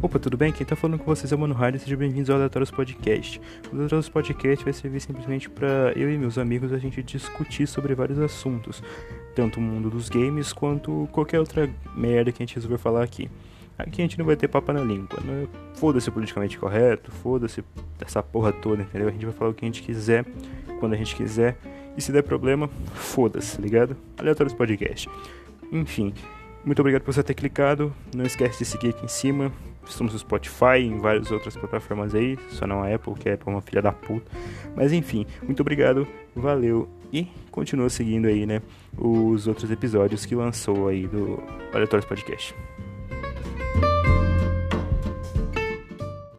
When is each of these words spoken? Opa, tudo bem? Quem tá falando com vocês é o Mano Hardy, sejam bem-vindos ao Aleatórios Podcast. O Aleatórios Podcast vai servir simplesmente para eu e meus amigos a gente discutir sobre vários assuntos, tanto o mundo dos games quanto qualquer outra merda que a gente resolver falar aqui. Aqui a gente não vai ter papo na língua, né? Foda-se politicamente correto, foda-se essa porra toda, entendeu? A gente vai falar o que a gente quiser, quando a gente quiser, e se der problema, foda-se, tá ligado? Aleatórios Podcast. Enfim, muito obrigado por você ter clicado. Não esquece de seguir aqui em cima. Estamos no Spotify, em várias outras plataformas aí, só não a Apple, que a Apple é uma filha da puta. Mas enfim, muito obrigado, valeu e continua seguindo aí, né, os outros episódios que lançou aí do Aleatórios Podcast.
Opa, 0.00 0.16
tudo 0.16 0.36
bem? 0.36 0.52
Quem 0.52 0.64
tá 0.64 0.76
falando 0.76 0.96
com 1.00 1.06
vocês 1.06 1.32
é 1.32 1.34
o 1.34 1.38
Mano 1.40 1.56
Hardy, 1.56 1.80
sejam 1.80 1.98
bem-vindos 1.98 2.30
ao 2.30 2.36
Aleatórios 2.36 2.70
Podcast. 2.70 3.40
O 3.72 3.74
Aleatórios 3.74 4.08
Podcast 4.08 4.64
vai 4.64 4.72
servir 4.72 5.00
simplesmente 5.00 5.50
para 5.50 5.92
eu 5.96 6.08
e 6.08 6.16
meus 6.16 6.38
amigos 6.38 6.72
a 6.72 6.78
gente 6.78 7.02
discutir 7.02 7.66
sobre 7.66 7.96
vários 7.96 8.20
assuntos, 8.20 8.80
tanto 9.34 9.58
o 9.58 9.60
mundo 9.60 9.90
dos 9.90 10.08
games 10.08 10.52
quanto 10.52 11.08
qualquer 11.10 11.40
outra 11.40 11.68
merda 11.96 12.30
que 12.30 12.40
a 12.40 12.46
gente 12.46 12.54
resolver 12.54 12.78
falar 12.78 13.02
aqui. 13.02 13.28
Aqui 13.76 14.00
a 14.00 14.04
gente 14.04 14.16
não 14.16 14.24
vai 14.24 14.36
ter 14.36 14.46
papo 14.46 14.72
na 14.72 14.82
língua, 14.82 15.18
né? 15.24 15.48
Foda-se 15.74 16.08
politicamente 16.12 16.56
correto, 16.56 17.10
foda-se 17.10 17.64
essa 18.00 18.22
porra 18.22 18.52
toda, 18.52 18.82
entendeu? 18.82 19.08
A 19.08 19.10
gente 19.10 19.26
vai 19.26 19.34
falar 19.34 19.50
o 19.50 19.54
que 19.54 19.64
a 19.64 19.66
gente 19.66 19.82
quiser, 19.82 20.24
quando 20.78 20.92
a 20.92 20.96
gente 20.96 21.16
quiser, 21.16 21.58
e 21.96 22.00
se 22.00 22.12
der 22.12 22.22
problema, 22.22 22.70
foda-se, 22.94 23.56
tá 23.56 23.62
ligado? 23.64 23.96
Aleatórios 24.16 24.54
Podcast. 24.54 25.10
Enfim, 25.72 26.14
muito 26.64 26.78
obrigado 26.78 27.02
por 27.02 27.12
você 27.12 27.22
ter 27.24 27.34
clicado. 27.34 27.92
Não 28.14 28.24
esquece 28.24 28.60
de 28.60 28.64
seguir 28.64 28.90
aqui 28.90 29.04
em 29.04 29.08
cima. 29.08 29.50
Estamos 29.88 30.12
no 30.12 30.18
Spotify, 30.18 30.78
em 30.80 30.98
várias 30.98 31.30
outras 31.30 31.56
plataformas 31.56 32.14
aí, 32.14 32.38
só 32.50 32.66
não 32.66 32.82
a 32.82 32.94
Apple, 32.94 33.14
que 33.14 33.28
a 33.28 33.34
Apple 33.34 33.48
é 33.48 33.50
uma 33.50 33.62
filha 33.62 33.82
da 33.82 33.92
puta. 33.92 34.30
Mas 34.76 34.92
enfim, 34.92 35.26
muito 35.42 35.60
obrigado, 35.60 36.06
valeu 36.34 36.88
e 37.12 37.26
continua 37.50 37.88
seguindo 37.88 38.28
aí, 38.28 38.46
né, 38.46 38.60
os 38.96 39.46
outros 39.46 39.70
episódios 39.70 40.26
que 40.26 40.34
lançou 40.34 40.88
aí 40.88 41.06
do 41.06 41.42
Aleatórios 41.72 42.04
Podcast. 42.04 42.54